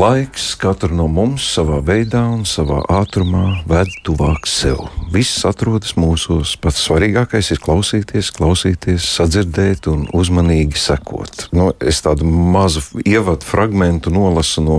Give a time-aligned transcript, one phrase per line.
[0.00, 4.78] laiks katru no mums savā veidā un savā ātrumā ved tuvāk sev.
[5.12, 6.54] Viss atrodas mūsos.
[6.62, 11.50] Pats svarīgākais ir klausīties, klausīties, sadzirdēt un uzmanīgi sekot.
[11.52, 14.78] Nu, es tādu mazu ievadu fragment nolasu no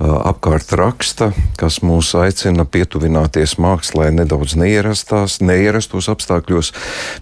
[0.00, 1.30] apkārt raksta,
[1.60, 6.72] kas mūs aicina pietuvināties mākslā nedaudz neierastās, neierastos apstākļos,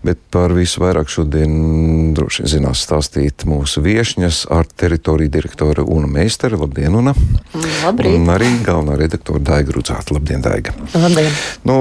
[0.07, 6.59] bet par visu vairāk šodien droši zinās stāstīt mūsu viešņas ar teritoriju direktora Una Meisteri.
[6.59, 7.65] Labdien, Una!
[7.85, 8.17] Labrīt!
[8.19, 10.15] Un arī galvenā redaktora Daiga Rudzāta.
[10.17, 10.75] Labdien, Daiga!
[10.95, 11.33] Labdien!
[11.69, 11.77] Nu,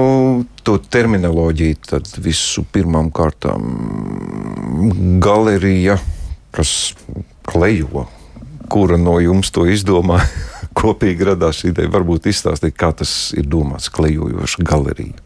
[0.64, 3.66] to terminoloģiju tad visu pirmām kārtām
[5.22, 5.98] galerija,
[6.56, 6.94] kas
[7.48, 8.06] klejo,
[8.72, 10.28] kura no jums to izdomāja?
[10.78, 11.90] kopīgi radās šī ideja.
[11.92, 15.18] Varbūt izstāstīt, kā tas ir domāts, klejojoša galerija.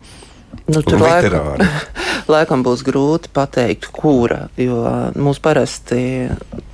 [0.68, 1.62] Nu, tur laikam,
[2.34, 4.82] laikam būs grūti pateikt, kura, jo
[5.18, 6.28] mums parasti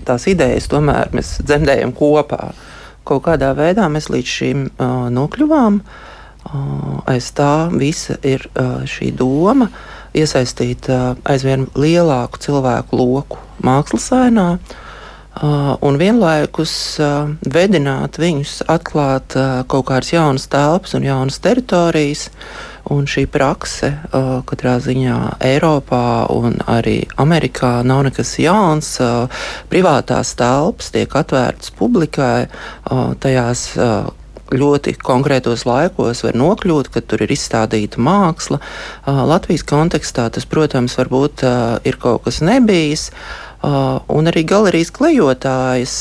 [0.06, 2.52] tās idejas tomēr mēs dzemdējam kopā.
[3.08, 5.80] Kaut kādā veidā mēs līdz šim uh, nokļuvām.
[6.48, 9.68] Uh, aiz tā visa ir uh, šī doma
[10.16, 14.52] iesaistīt uh, aizvien lielāku cilvēku loku mākslas ainā.
[14.56, 14.84] Uh,
[15.42, 22.24] Uh, un vienlaikus uh, vedināt viņus atklāt uh, kaut kādas jaunas telpas un jaunas teritorijas.
[22.88, 28.94] Un šī prakse uh, katrā ziņā Eiropā un arī Amerikā nav nekas jauns.
[29.02, 29.28] Uh,
[29.68, 34.08] privātās telpas tiek atvērtas publikai, uh, tajās uh,
[34.48, 38.56] ļoti konkrētos laikos var nokļūt, kad tur ir izstādīta māksla.
[39.04, 41.44] Latvijas kontekstā tas, protams, varbūt
[41.84, 43.10] ir kaut kas nebijis.
[43.60, 45.98] Un arī galerijas klejotājas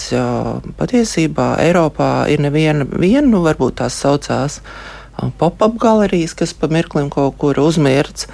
[0.80, 4.97] patiesībā Eiropā ir neviena, viena, nu, varbūt tās saucās uh,
[5.40, 8.28] pop-up galerijas, kas pa mirklim kaut kur uzmirts.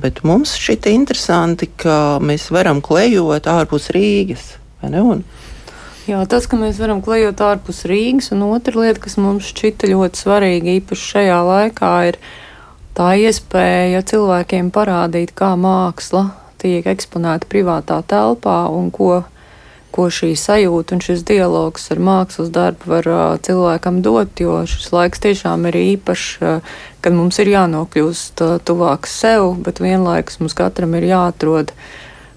[0.00, 4.54] Bet mums šķita interesanti, ka mēs varam klejot ārpus Rīgas.
[6.04, 10.20] Jā, tas, ka mēs varam klejot ārpus Rīgas, un otra lieta, kas mums šķita ļoti
[10.20, 12.18] svarīga, īpaši šajā laikā, ir
[12.96, 16.26] tā iespēja cilvēkiem parādīt, kā māksla
[16.60, 19.22] tiek eksponēta privātā telpā un ko,
[19.94, 23.08] ko šī sajūta un šis dialogs ar mākslas darbu var
[23.46, 26.30] cilvēkam dot, jo šis laiks tiešām ir īpašs,
[27.04, 31.70] kad mums ir jānokļūst tuvāk sev, bet vienlaikus mums katram ir jāatrod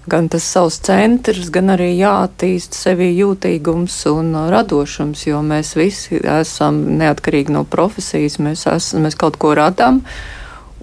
[0.08, 6.80] gan tas savs centrs, gan arī jāattīst sevi jūtīgums un radošums, jo mēs visi esam
[7.00, 10.00] neatkarīgi no profesijas, mēs, esam, mēs kaut ko radām.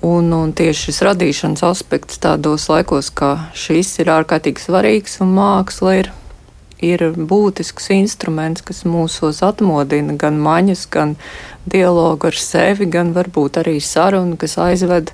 [0.05, 5.95] Un, un tieši šis radīšanas aspekts tādos laikos, kā šis, ir ārkārtīgi svarīgs, un māksla
[6.03, 6.11] ir,
[6.83, 11.15] ir būtisks instruments, kas mūsos atmodina gan maņas, gan
[11.65, 15.13] dialogu ar sevi, gan varbūt arī sarunu, kas aizved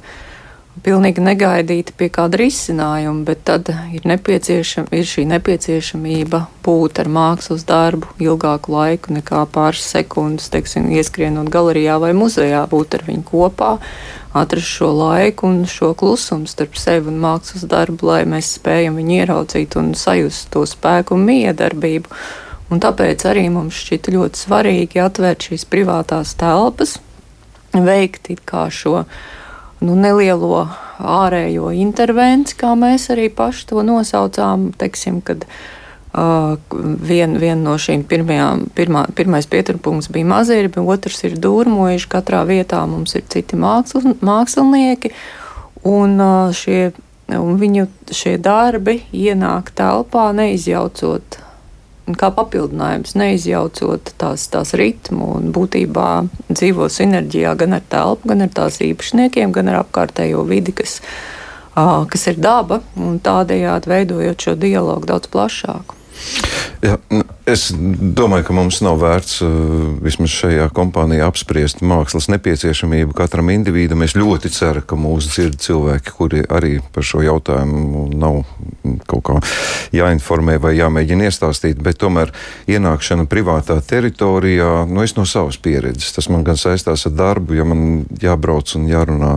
[0.85, 8.09] pilnīgi negaidīti pie kāda risinājuma, bet tad ir, ir šī nepieciešamība būt ar mākslas darbu
[8.23, 13.73] ilgāku laiku nekā pāris sekundes, teiksim, ieskrienot galerijā vai muzejā, būt ar viņu kopā
[14.37, 19.17] atrast šo laiku un šo klusumu starp sevi un mākslas darbu, lai mēs spējam viņu
[19.19, 22.21] ieraudzīt un sajust to spēku un miedarbību.
[22.71, 26.95] Un tāpēc arī mums šķita ļoti svarīgi atvērt šīs privātās telpas,
[27.75, 28.31] veikt
[28.71, 29.03] šo
[29.81, 30.65] nu, nelielo
[31.01, 34.69] ārējo intervenciju, kā mēs arī paši to nosaucām.
[34.77, 35.81] Teiksim, kad, uh,
[36.11, 42.09] Viena vien no šīm pirmajām, pirmā, pirmais pieturpunkts bija mazirbi, otrs ir dūrmojuši.
[42.11, 45.13] Katrā vietā mums ir citi māksl, mākslinieki,
[45.87, 46.91] un, uh, šie,
[47.37, 51.41] un viņu šie darbi ienāk telpā neizjaucot.
[52.17, 56.09] Kā papildinājums, neizjaucot tās, tās ritmu un būtībā
[56.49, 60.99] dzīvo sinerģijā gan ar telpu, gan ar tās īpašniekiem, gan ar apkārtējo vidi, kas,
[61.75, 66.00] kas ir daba, un tādējādi veidojot šo dialogu daudz plašāku.
[66.81, 69.52] Jā, nu, es domāju, ka mums nav vērts uh,
[70.02, 74.02] vismaz šajā kompānijā apspriest mākslas nepieciešamību katram individam.
[74.02, 78.41] Es ļoti ceru, ka mūsu dzird cilvēki, kuri arī par šo jautājumu nav
[79.05, 79.35] kaut kā
[79.93, 82.34] jāinformē vai jāmēģina iestāstīt, bet tomēr
[82.72, 87.67] ienākšana privātā teritorijā, nu es no savas pieredzes, tas man gan saistās ar darbu, ja
[87.67, 89.35] man jābrauc un jārunā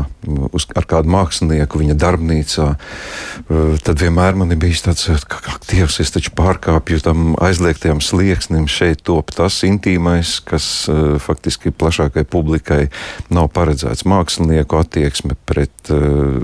[0.49, 5.69] uz, ar kādu mākslinieku viņa darbnīcā, uh, tad vienmēr man ir bijis tāds, ka, ak,
[5.69, 6.33] Dievs, es taču
[6.65, 12.89] pārkāpju tam aizliegtajam slieksnim šeit top tas intīmais, kas uh, faktiski plašākai publikai
[13.31, 16.41] nav paredzēts mākslinieku attieksme pret uh,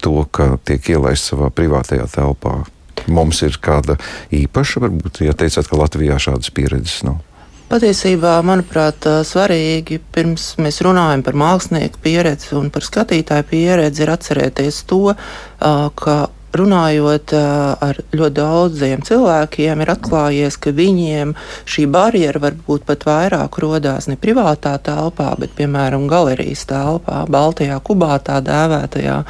[0.00, 2.64] to, ka tiek ielaists savā privātajā telpā.
[3.06, 3.98] Mums ir kāda
[4.32, 7.20] īpaša, varbūt, ja teicāt, ka Latvijā šādas pieredzes nav.
[7.66, 14.84] Patiesībā, manuprāt, svarīgi pirms mēs runājam par mākslinieku pieredzi un par skatītāju pieredzi, ir atcerēties
[14.86, 15.16] to,
[15.58, 16.16] ka
[16.60, 21.34] runājot ar ļoti daudziem cilvēkiem, ir atklājies, ka viņiem
[21.68, 28.18] šī barjera varbūt pat vairāk rodās ne privātā telpā, bet, piemēram, galerijas telpā, Baltijā kubā
[28.24, 29.20] tā dēvētajā,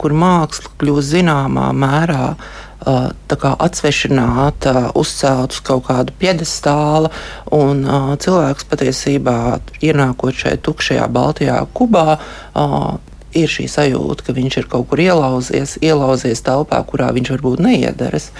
[0.00, 2.34] kur māksla kļūst zināmā mērā
[2.80, 7.10] atsvešināta, uzcelt uz kaut kādu piedestālu,
[7.52, 7.84] un
[8.16, 12.18] cilvēks patiesībā ienākot šeit tukšajā Baltijā kubā,
[13.36, 18.30] ir šī sajūta, ka viņš ir kaut kur ielauzies, ielauzies telpā, kurā viņš varbūt neiederas.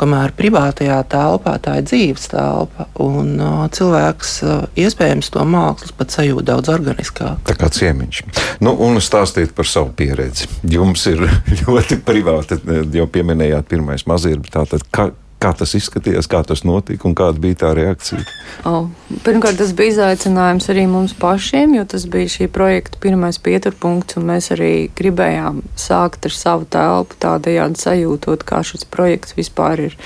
[0.00, 6.16] Kamēr privātajā telpā tā ir dzīves telpa, un uh, cilvēks uh, iespējams to mākslas pat
[6.16, 7.42] sajūt daudz organiskāk.
[7.48, 8.22] Tā kā ciemiņš.
[8.64, 10.48] Nu, un stāstīt par savu pieredzi.
[10.70, 11.26] Jums ir
[11.62, 12.60] ļoti privāti,
[12.96, 14.52] jau pieminējāt, pirmais mazirbi.
[14.54, 18.20] Tātad, ka, Kā tas izskatījās, kā tas notika un kāda bija tā reakcija?
[18.68, 18.90] Oh,
[19.24, 24.28] pirmkārt, tas bija izaicinājums arī mums pašiem, jo tas bija šī projekta pirmais pieturpunkts, un
[24.28, 29.96] mēs arī gribējām sākt ar savu telpu, tādējādi sajūtot, kā šis projekts vispār ir,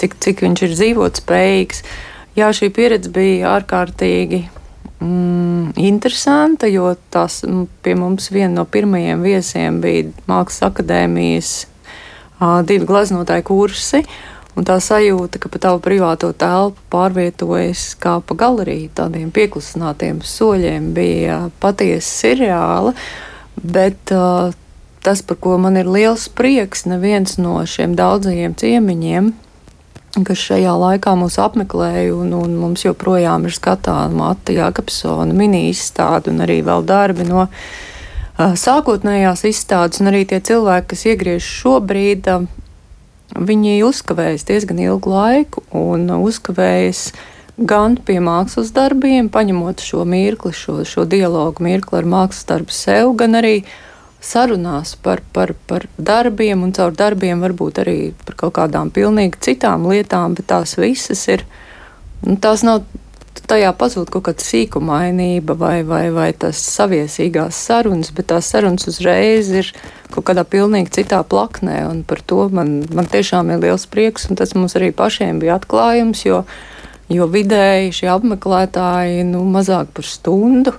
[0.00, 1.84] cik, cik viņš ir dzīvot spējīgs.
[2.40, 4.42] Jā, šī pieredze bija ārkārtīgi
[4.98, 7.44] mm, interesanta, jo tas
[7.84, 11.54] pie mums viena no pirmajiem viesiem bija Mākslas akadēmijas
[12.66, 14.02] divi gleznotāji kursi.
[14.60, 20.90] Un tā sajūta, ka pa tavu privāto telpu pārvietojas kā pa galeriju, tādiem pieklusinātiem soļiem,
[20.92, 22.92] bija patiesi reāla.
[23.56, 24.52] Bet uh,
[25.00, 29.32] tas, par ko man ir liels prieks, neviens no šiem daudzajiem ciemiņiem,
[30.28, 36.44] kas šajā laikā mūs apmeklēja, un, un mums joprojām ir skatāma Mata Jākapsona mini-izstāde un
[36.44, 42.59] arī vēl darbi no uh, sākotnējās izstādes, un arī tie cilvēki, kas iegriež šobrīd, uh,
[43.38, 47.10] Viņi uzkavējas diezgan ilgu laiku un uzkavējas
[47.60, 53.12] gan pie mākslas darbiem, paņemot šo mirkli, šo, šo dialogu mirkli ar mākslas darbu sev,
[53.20, 53.60] gan arī
[54.20, 59.86] sarunās par, par, par darbiem un caur darbiem varbūt arī par kaut kādām pilnīgi citām
[59.88, 61.46] lietām, bet tās visas ir,
[62.26, 62.82] nu, tās nav
[63.48, 69.50] tajā pazūd kaut kāda sīkumainība vai, vai, vai tas saviesīgās sarunas, bet tās sarunas uzreiz
[69.54, 69.70] ir
[70.10, 74.56] kaut kādā pilnīgi citā plaknē, par to man, man tiešām ir liels prieks, un tas
[74.58, 76.44] mums arī pašiem bija atklājums, jo,
[77.08, 80.74] jo vidēji šie apmeklētāji, nu, mazāk par stundu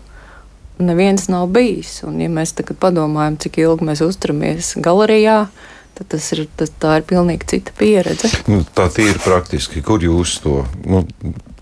[0.81, 2.01] neviens nav bijis.
[2.07, 5.45] Un, ja mēs tagad padomājam, cik ilgi mēs uzturamies galerijā,
[5.97, 8.31] tad tas ir, tas, tā ir pilnīgi cita pieredze.
[8.49, 11.05] Nu, tā ir praktiski, kur jūs to nu,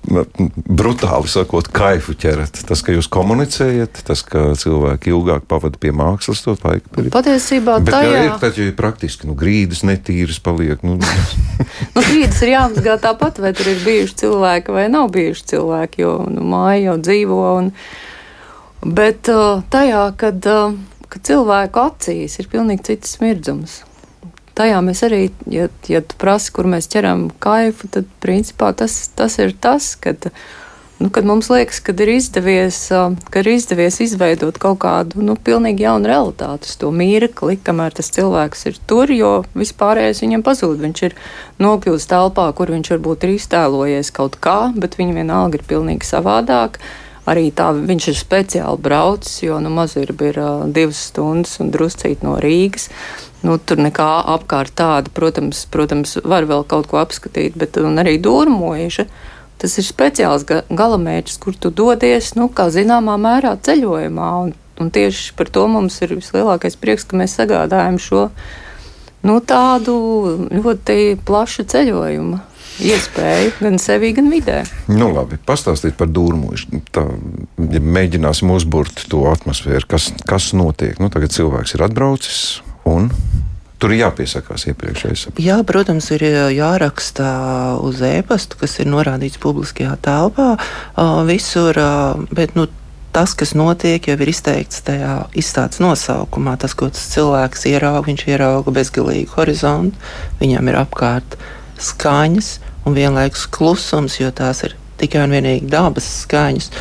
[0.08, 2.62] brutāli sakot, kaifu ķerat.
[2.68, 7.06] Tas, ka jūs komunicējat, tas, ka cilvēki ilgāk pavada pie mākslas, to laiku.
[7.14, 8.32] Patiesībā tā ir.
[8.42, 10.82] Tad jau ir praktiski, nu, grīdas netīras paliek.
[10.88, 10.98] Nu,
[11.96, 16.16] nu, grīdas ir jāmazgā tāpat, vai tur ir bijuši cilvēki vai nav bijuši cilvēki, jo
[16.32, 17.42] nu, māja jau dzīvo.
[17.60, 17.74] Un,
[18.96, 23.82] bet uh, tajā, kad, uh, kad cilvēku acīs ir pilnīgi cits smirdzums
[24.60, 29.40] tajā mēs arī, ja, ja tu prasi, kur mēs ķeram kaifu, tad principā tas, tas
[29.40, 30.30] ir tas, kad,
[31.00, 32.82] nu, kad mums liekas, ka ir izdevies,
[33.32, 38.66] ka ir izdevies izveidot kaut kādu, nu, pilnīgi jaunu realitāti, to mirkli, kamēr tas cilvēks
[38.72, 40.80] ir tur, jo vispārējais viņam pazūd.
[40.84, 41.20] Viņš ir
[41.64, 46.82] nokļūst telpā, kur viņš varbūt ir iztēlojies kaut kā, bet viņa vienalga ir pilnīgi savādāk
[47.30, 52.24] arī tā viņš ir speciāli braucis, jo nu, mazirba ir uh, divas stundas un druscīt
[52.26, 52.90] no Rīgas.
[53.40, 59.06] Nu, tur nekā apkārt tāda, protams, protams, var vēl kaut ko apskatīt, bet arī dūrmojuša.
[59.60, 64.30] Tas ir speciāls ga galamērķis, kur tu dodies, nu, kā zināmā mērā ceļojumā.
[64.44, 68.28] Un, un tieši par to mums ir vislielākais prieks, ka mēs sagādājam šo
[69.28, 69.96] nu, tādu
[70.52, 72.40] ļoti plašu ceļojumu
[72.80, 74.62] iespēju gan sevi, gan vidē.
[74.88, 76.80] Nu, labi, pastāstīt par dūrmušu.
[76.96, 77.04] Tā,
[77.72, 81.00] ja mēģināsim uzbūrt to atmosfēru, kas, kas notiek.
[81.04, 82.42] Nu, tagad cilvēks ir atbraucis
[82.90, 83.12] un.
[83.80, 85.30] Tur ir jāpiesakās iepriekšējais.
[85.40, 87.30] Jā, protams, ir jāraksta
[87.80, 90.50] uz e-pastu, kas ir norādīts publiskajā telpā.
[91.30, 91.80] Visur,
[92.36, 92.68] bet nu,
[93.16, 96.58] tas, kas notiek, jau ir izteikts tajā izstādes nosaukumā.
[96.60, 99.96] Tas, ko tas cilvēks ierauga, viņš ierauga bezgalīgu horizontu,
[100.44, 101.40] viņam ir apkārt
[101.80, 106.72] skaņas un vienlaikus klusums, jo tās ir tikai un vienīgi dabas skaņas.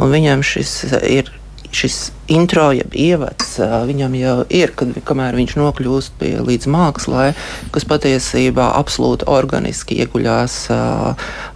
[0.00, 1.35] Un viņam šis ir
[1.76, 1.96] šis
[2.32, 3.56] intro, jeb ievads,
[3.88, 7.26] viņam jau ir, kad, kamēr viņš nokļūst pie līdz mākslā,
[7.74, 10.56] kas patiesībā absolūti organiski ieguļās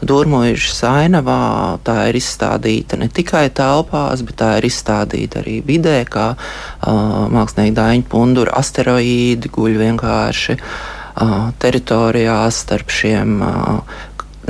[0.07, 1.41] Dūrmojuša ainavā.
[1.87, 6.33] Tā ir izstādīta ne tikai telpās, bet tā ir izstādīta arī vidē, kā
[6.85, 10.61] mākslinieki Daņa Pundura asteroīdi guļ vienkārši
[11.61, 13.41] teritorijās starp šiem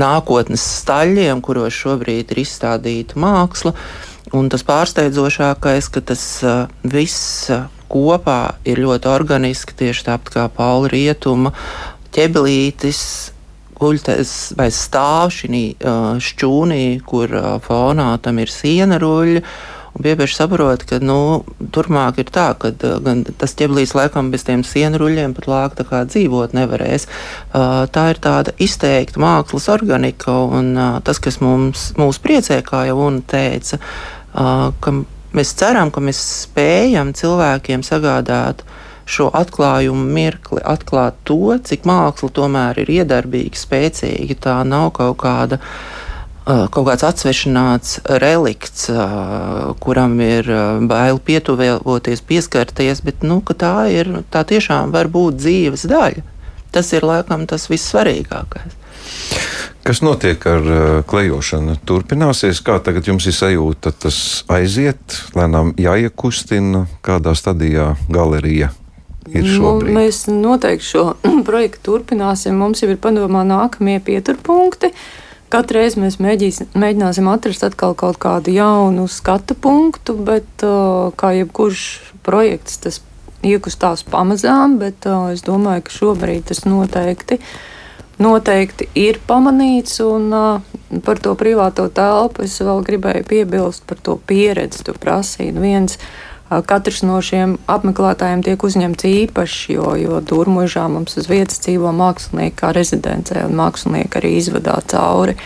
[0.00, 3.74] nākotnes staļļiem, kuros šobrīd ir izstādīta māksla.
[4.36, 6.24] Un tas pārsteidzošākais, ka tas
[6.86, 7.50] viss
[7.90, 11.50] kopā ir ļoti organiski, tieši tāpat kā Paula Rietuma
[12.14, 13.02] ķebelītis
[13.80, 15.64] guļties vai stāv šī
[16.22, 17.34] šķūnī, kur
[17.66, 19.44] fonā tam ir siena ruļļa.
[20.00, 21.42] Bieži saprot, ka nu,
[21.74, 22.70] turpmāk ir tā, ka
[23.02, 27.08] gan tas ķeblīs laikam bez tiem sienruļiem pat lāk dzīvot nevarēs.
[27.50, 33.24] Tā ir tāda izteikta mākslas organika, un tas, kas mums, mūs priecē, kā jau Una
[33.26, 33.80] teica,
[34.34, 34.94] ka
[35.36, 38.64] mēs ceram, ka mēs spējam cilvēkiem sagādāt
[39.10, 44.38] šo atklājumu mirkli, atklāt to, cik māksla tomēr ir iedarbīga, spēcīga.
[44.38, 45.60] Tā nav kaut kāda.
[46.50, 48.88] Kaut kāds atsvešināts relikts,
[49.84, 50.48] kuram ir
[50.90, 56.24] bail pietuvoties, pieskarties, bet nu, tā, ir, tā tiešām var būt dzīves daļa.
[56.74, 58.79] Tas ir laikam tas vissvarīgākais.
[59.86, 61.78] Kas notiek ar uh, klejošanu?
[61.88, 64.18] Turpināsies, kā tagad jums ir sajūta, tas
[64.52, 68.70] aiziet, lēnām jāiekustina, kādā stadijā galerija
[69.34, 71.04] ir nu, mēs noteikti šo
[71.48, 72.56] projektu turpināsim.
[72.58, 74.92] Mums jau ir padomā nākamie pieturpunkti.
[75.50, 81.32] Katru reizi mēs mēģīs, mēģināsim atrast atkal kaut kādu jaunu skatu punktu, bet uh, kā
[81.40, 81.86] jebkurš
[82.26, 83.00] projekts, tas
[83.42, 87.40] iekustās pamazām, bet uh, es domāju, ka šobrīd tas noteikti,
[88.22, 90.00] noteikti ir pamanīts.
[90.06, 90.30] Un
[91.06, 95.54] par to privāto telpu es vēl gribēju piebilst par to pieredzi, tu prasīji.
[95.60, 101.60] Viens, uh, Katrs no šiem apmeklētājiem tiek uzņemts īpaši, jo, jo Dūrmužā mums uz vietas
[101.62, 105.36] dzīvo mākslinieki kā rezidencē, un mākslinieki arī izvadā cauri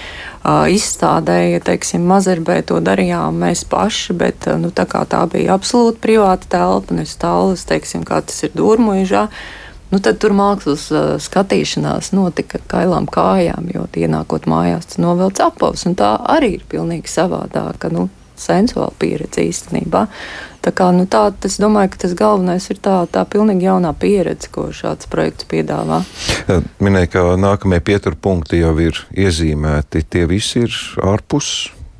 [0.73, 6.97] izstādēja, teiksim, Mazerbē to darījām mēs paši, bet nu, tā tā bija absolūti privāta telpa,
[6.97, 9.29] nevis tālas, teiksim, kā tas ir Dūrmužā.
[9.93, 15.87] Nu, tad tur mākslas uh, skatīšanās notika kailām kājām, jo ienākot mājās, tas novelc apavs,
[15.99, 17.93] tā arī ir pilnīgi savādāka.
[17.95, 20.07] Nu, sensuāla pieredze īstenībā.
[20.65, 24.49] Tā kā, nu, tā, es domāju, ka tas galvenais ir tā, tā pilnīgi jaunā pieredze,
[24.53, 26.01] ko šāds projekts piedāvā.
[26.85, 30.07] Minēja, ka nākamie pieturpunkti jau ir iezīmēti.
[30.09, 31.53] Tie visi ir ārpus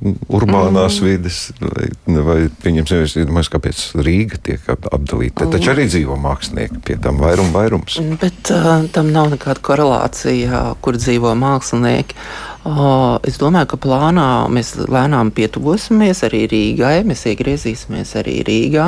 [0.05, 1.07] urbānās mm.
[1.09, 1.89] vidas, vai,
[2.27, 5.47] vai pieņemsim, es domāju, kāpēc Rīga tiek apdalīta.
[5.47, 5.53] Mm.
[5.57, 7.99] Taču arī dzīvo mākslinieki, pie tam vairum, vairums.
[8.21, 12.19] Bet uh, tam nav nekāda korelācija, kur dzīvo mākslinieki.
[12.65, 18.87] Uh, es domāju, ka plānā mēs lēnām pietuvosimies arī Rīgai, mēs iegriezīsimies arī Rīgā,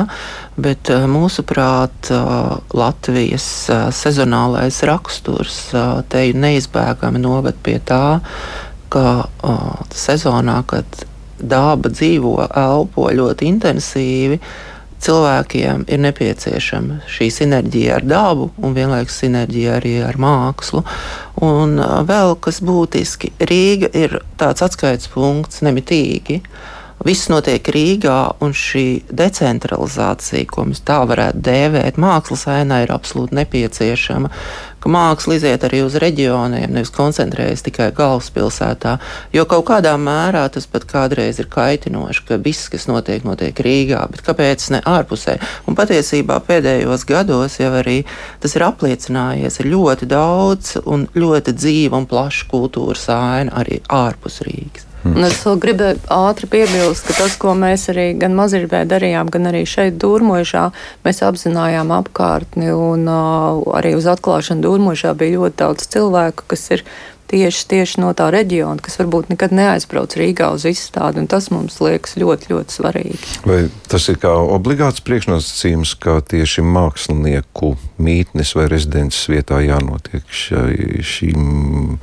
[0.57, 8.17] bet uh, mūsuprāt, uh, Latvijas uh, sezonālais raksturs uh, te neizbēgami noved pie tā,
[8.89, 11.06] ka uh, sezonā, kad
[11.39, 14.39] daba dzīvo, elpo ļoti intensīvi,
[15.03, 20.81] cilvēkiem ir nepieciešama šī sinerģija ar dabu un vienlaikus sinerģija arī ar mākslu.
[21.45, 26.41] Un uh, vēl kas būtiski, Rīga ir tāds atskaites punkts nemitīgi.
[27.05, 33.37] Viss notiek Rīgā, un šī decentralizācija, ko mēs tā varētu dēvēt, mākslas ainā ir absolūti
[33.37, 34.31] nepieciešama
[34.87, 38.97] māksla iziet arī uz reģioniem, nevis koncentrējas tikai galvaspilsētā.
[39.35, 44.05] Jo kaut kādā mērā tas pat kādreiz ir kaitinoši, ka viss, kas notiek, notiek Rīgā,
[44.11, 45.37] bet kāpēc ne ārpusē?
[45.67, 47.99] Un patiesībā pēdējos gados jau arī
[48.43, 54.43] tas ir apliecinājies ar ļoti daudz un ļoti dzīvu un plašu kultūras ainu arī ārpus
[54.47, 54.86] Rīgas.
[55.05, 59.49] Un es vēl gribēju ātri piebilst, ka tas, ko mēs arī gan Mazirbē darījām, gan
[59.51, 60.67] arī šeit Dūrmožā,
[61.05, 66.85] mēs apzinājām apkārtni un uh, arī uz atklāšanu Dūrmožā bija ļoti daudz cilvēku, kas ir
[67.31, 71.79] tieši, tieši no tā reģiona, kas varbūt nekad neaizbrauc Rīgā uz izstādi, un tas mums
[71.83, 73.19] liekas ļoti, ļoti svarīgi.
[73.47, 73.59] Vai
[73.91, 81.99] tas ir kā obligāts priekšnosacījums, ka tieši mākslinieku mītnes vai rezidences vietā jānotiek šai, šīm,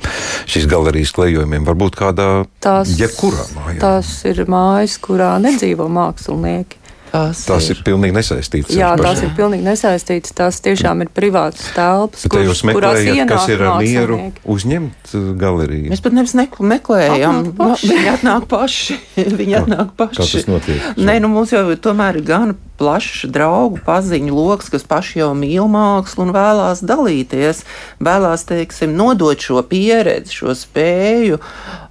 [0.51, 1.67] šīs galerijas klejojumiem?
[1.67, 2.29] Varbūt kādā
[2.63, 3.79] tās, jebkurā mājā.
[3.83, 6.84] Tās ir mājas, kurā nedzīvo mākslinieki.
[7.15, 8.75] Tās, tās ir, ir pilnīgi nesaistītas.
[8.75, 10.35] Jā, tās ir pilnīgi nesaistītas.
[10.35, 14.19] Tās tiešām ir privātas telpas, kur, jūs meklējat, kas ir ar mieru
[14.55, 15.93] uzņemt uh, galeriju.
[15.93, 18.99] Mēs pat nevis meklējam, viņi atnāk paši.
[19.39, 20.19] viņi atnāk paši.
[20.19, 20.91] Kā tas notiek?
[20.99, 25.69] Nē, nu mums jau tomēr ir gan plašs draugu paziņu lokus, kas paši jau mīl
[25.71, 27.63] mākslu un vēlās dalīties,
[28.03, 31.39] vēlās, teiksim, nodot šo pieredzi, šo spēju,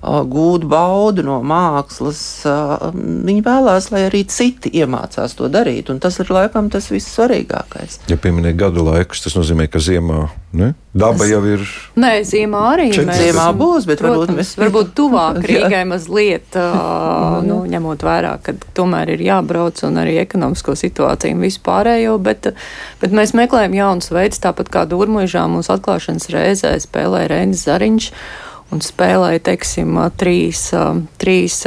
[0.04, 2.20] gūt baudu no mākslas.
[2.94, 8.02] Viņi vēlās, lai arī citi iemācās to darīt, un tas ir laikam tas vissvarīgākais.
[8.12, 10.74] Ja pieminēt gadu laikus, tas nozīmē, ka ziemā ne?
[10.94, 11.64] daba jau ir.
[11.98, 17.40] Nē, ziemā arī mēs ziemā būs, bet Protams, varbūt mēs varbūt tuvāk Rīgai mazliet, uh,
[17.46, 22.50] nu, ņemot vērā, ka tomēr ir jābrauc un arī ekonomisko situāciju un vispārējo, bet,
[23.02, 28.10] bet mēs meklējam jaunus veidus, tāpat kā Durmuižā mūsu atklāšanas reizē spēlē Reinis Zariņš.
[28.74, 30.64] un spēlēja, teiksim, trīs,
[31.20, 31.60] trīs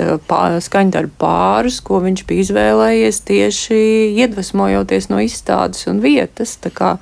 [0.66, 3.80] skaņdarbu pārus, ko viņš bija izvēlējies tieši
[4.18, 6.58] iedvesmojoties no izstādes un vietas.
[6.60, 6.98] Tā kā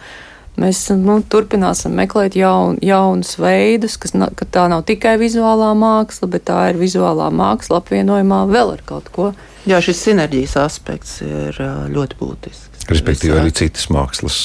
[0.62, 6.47] Mēs nu, turpināsim meklēt jaun, jaunus veidus, kas ka tā nav tikai vizuālā māksla, bet
[6.47, 9.33] tā ir vizuālā māksla apvienojumā vēl ar kaut ko.
[9.65, 11.59] Jā, šis sinerģijas aspekts ir
[11.91, 12.75] ļoti būtisks.
[12.86, 14.36] Respektīvi, arī citas mākslas.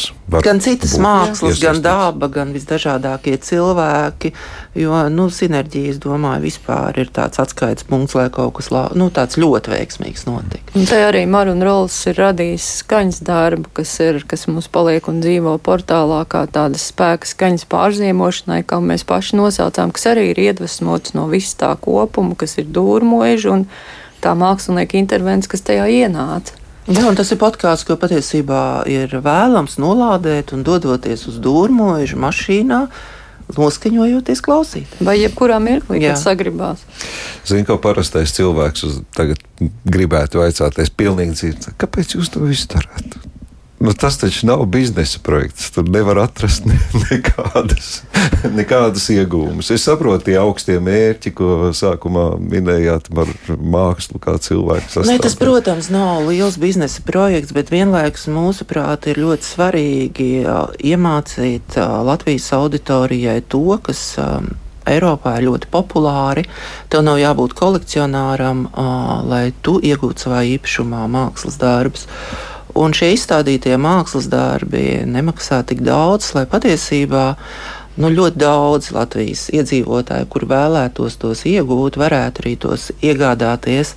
[0.40, 4.30] Gan citas mākslas, gan daba, gan visdažādākie cilvēki.
[4.80, 9.36] Jo nu, sinerģija, es domāju, vispār ir tāds atskaites punkts, lai kaut kas nu, tāds
[9.40, 10.72] ļoti veiksmīgs notiktu.
[10.78, 15.20] Un te arī Maruna Rols ir radījis skaņas darbu, kas, ir, kas mums paliek un
[15.20, 21.12] dzīvo portālā kā tādas spēka skaņas pārzīmošanai, kā mēs paši nosaucām, kas arī ir iedvesmots
[21.18, 23.68] no viss tā kopuma, kas ir dūrmoži un
[24.24, 26.59] tā mākslinieka intervences, kas tajā ienāca.
[26.90, 32.84] Jā, un tas ir podkāsts, ko patiesībā ir vēlams nolādēt un dodoties uz dūrmožu mašīnā.
[33.50, 34.92] Noskaņojoties, klausīt.
[35.02, 36.84] Vai jebkurā mirklī, kad sagribās.
[37.46, 38.84] Zinu, ka parastais cilvēks
[39.16, 39.42] tagad
[39.90, 43.18] gribētu vaicāties, pilnīgi dzird, kāpēc jūs to visu darāt?
[43.80, 45.70] Nu, tas taču nav biznesa projekts.
[45.70, 46.76] Tur nevar atrast ne,
[47.10, 48.02] nekādas,
[48.52, 49.70] nekādas iegūmas.
[49.72, 55.16] Es saprotu, tie augstie mērķi, ko sākumā minējāt par mākslu, kā cilvēku sastāvdaļu.
[55.16, 60.30] Ne, tas, protams, nav liels biznesa projekts, bet vienlaikus mūsuprāt ir ļoti svarīgi
[60.92, 64.10] iemācīt Latvijas auditorijai to, kas.
[64.90, 66.42] Eiropā ir ļoti populāri.
[66.90, 68.64] Tev nav jābūt kolekcionāram,
[69.28, 72.08] lai tu iegūtu savā īpašumā mākslas darbus.
[72.80, 77.24] Un šie izstādītie mākslas darbi nemaksā tik daudz, lai patiesībā
[78.00, 83.92] nu, ļoti daudz Latvijas iedzīvotāju, kur vēlētos tos iegūt, varētu arī tos iegādāties.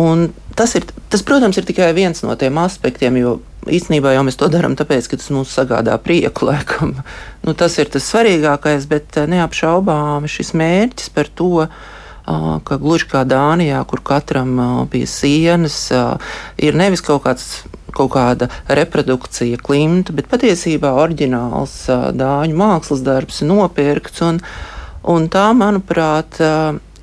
[0.00, 3.36] Un tas, ir, tas, protams, ir tikai viens no tiem aspektiem, jo
[3.70, 6.50] īstenībā jau mēs to darām tāpēc, ka tas mums sagādā prieku.
[6.50, 6.96] Laikam.
[7.40, 11.64] Nu, tas ir tas svarīgākais, bet neapšaubāmi šis mērķis par to,
[12.68, 14.58] ka gluži kā Dānijā, kur katram
[14.92, 15.86] pie sienas
[16.60, 17.46] ir nevis kaut kāds
[17.96, 21.76] kaut kāda reprodukcija, klimta, bet patiesībā oriģināls
[22.16, 24.22] dāņu mākslas darbs ir nopirkts.
[24.26, 24.40] Un,
[25.10, 26.40] un tā, manuprāt,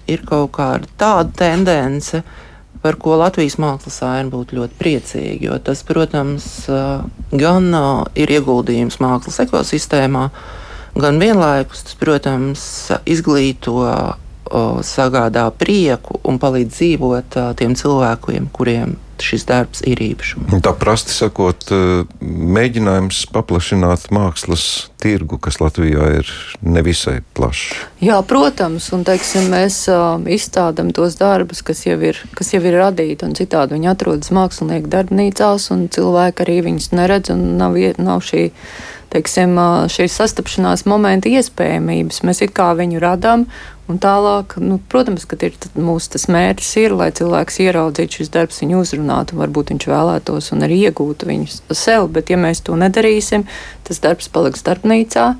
[0.07, 2.21] ir kaut kāda tāda tendence,
[2.81, 5.49] par ko Latvijas mākslas aina būtu ļoti priecīga.
[5.49, 6.45] Jo tas, protams,
[7.31, 7.73] gan
[8.15, 10.27] ir ieguldījums mākslas ekosistēmā,
[10.97, 12.63] gan vienlaikus tas, protams,
[13.09, 13.81] izglīto
[14.87, 20.57] sagādā prieku un palīdz dzīvot tiem cilvēkiem, kuriem šis darbs ir īpašums.
[20.63, 27.75] Tā prasti sakot, eh, mēģinājums paplašināt mākslas tirgu, kas Latvijā ir nevisai plašs.
[28.01, 29.85] Jā, protams, un teiksim, mēs
[30.25, 34.89] izstādām tos darbus, kas jau, ir, kas jau ir radīti, un citādi viņi atrodas mākslinieku
[34.93, 38.51] darbnīcās, un cilvēki arī viņus neredz, un nav, nav šī
[39.13, 39.55] teiksim,
[39.91, 42.23] šīs sastapšanās momenta iespējamības.
[42.27, 43.47] Mēs it kā viņu radām,
[43.91, 48.81] un tālāk, nu, protams, ka ir, mūsu mērķis ir, lai cilvēks ieraudzītu šis darbs, viņu
[48.83, 53.47] uzrunātu, varbūt viņš vēlētos un arī iegūtu viņus sev, bet ja mēs to nedarīsim,
[53.87, 55.31] tas darbs paliks darbnīcā.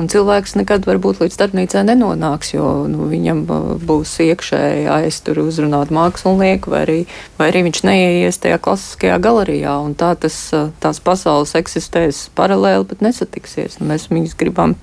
[0.00, 3.42] Un cilvēks nekad varbūt līdz starpnīcai nenonāks, jo nu, viņam
[3.84, 6.98] būs iekšēji aiztur uzrunāt mākslinieku, vai arī,
[7.36, 9.76] vai arī viņš neieies tajā klasiskajā galerijā.
[10.00, 10.40] Tā tas,
[10.80, 13.76] tās pasaules eksistēs paralēli, bet nesatiksies.
[13.80, 14.78] Nu, mēs viņus gribam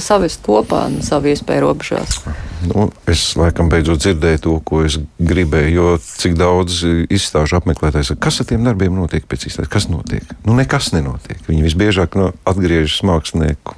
[0.00, 2.22] savest kopā un savu iespēju robežās.
[2.64, 6.80] Nu, es laikam beidzot dzirdēju to, ko es gribēju, jo cik daudz
[7.12, 10.24] izstāžu apmeklētājs, kas ar tiem darbiem notiek pēc izstādes, kas notiek?
[10.46, 11.42] Nu, nekas nenotiek.
[11.48, 13.76] Viņi visbiežāk no atgriežas mākslinieku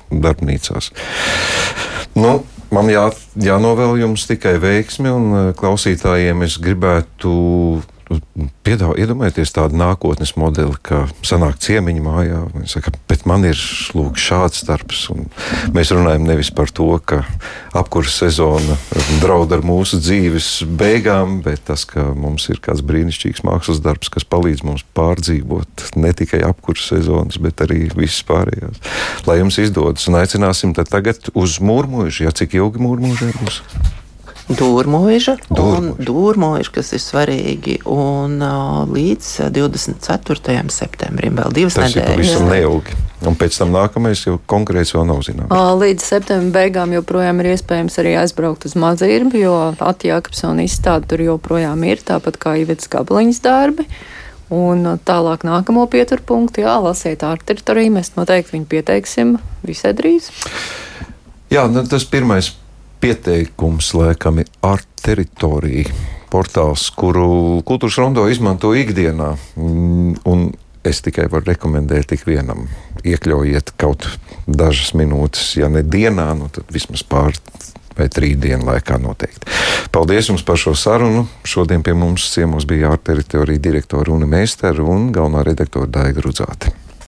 [0.67, 0.91] darbnīcās.
[2.17, 10.37] Nu, man jā, jānovēl jums tikai veiksmi, un klausītājiem es gribētu Piedāvā, iedomājieties tādu nākotnes
[10.39, 12.43] modeli, ka sanāk ciemiņu mājā.
[12.53, 13.59] Viņi saka, bet man ir
[13.99, 15.09] lūk, šāds darbs.
[15.75, 17.25] Mēs runājam nevis par to, ka
[17.75, 18.79] apkurss sezona
[19.25, 24.29] draud ar mūsu dzīves beigām, bet tas, ka mums ir kāds brīnišķīgs mākslas darbs, kas
[24.29, 28.83] palīdz mums pārdzīvot ne tikai apkurss sezonas, bet arī visas pārējās.
[29.27, 33.65] Lai jums izdodas, un aicināsim tagad uz mūrmužu, ja cik ilgi mūrmužai būs
[34.47, 37.81] dūrmoža un dūrmoža, kas ir svarīgi.
[37.91, 40.57] Un uh, līdz 24.
[40.73, 42.07] septembrim vēl divas Tas nedēļas.
[42.07, 42.99] Tas ir pavisam neilgi.
[43.27, 45.55] Un pēc tam nākamais jau konkrēts vēl nav zināms.
[45.81, 51.83] Līdz septembra beigām joprojām ir iespējams arī aizbraukt uz Mazirbu, jo Atjākapsona izstāde tur joprojām
[51.89, 53.89] ir, tāpat kā Ivets Gabaliņas darbi.
[54.53, 59.33] Un tālāk nākamo pieturpunktu, jā, lasiet ārta teritoriju, mēs noteikti viņu pieteiksim
[59.67, 60.29] visai drīz.
[61.51, 62.53] Jā, nu, tas pirmais
[63.07, 65.93] pieteikums laikam ir art teritorija.
[66.33, 69.29] Portāls, kuru kultūras rondo izmanto ikdienā.
[69.55, 70.49] Mm, un
[70.87, 72.65] es tikai varu rekomendēt tik vienam.
[73.07, 74.09] Iekļaujiet kaut
[74.47, 77.39] dažas minūtes, ja ne dienā, nu tad vismaz pār
[77.97, 79.55] vai trīs dienu laikā noteikti.
[79.95, 81.29] Paldies jums par šo sarunu.
[81.47, 86.75] Šodien pie mums ciemos bija ārteritorija direktora Runa Meistera un galvenā redaktora Daiga Rudzāte.